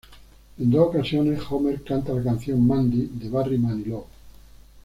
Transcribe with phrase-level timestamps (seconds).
[0.57, 4.07] En dos ocasiones Homer canta la canción "Mandy" de Barry Manilow.